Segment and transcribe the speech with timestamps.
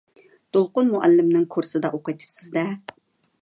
[0.57, 2.65] دولقۇن مۇئەللىمنىڭ كۇرسىدا ئوقۇۋېتىپسىز-دە.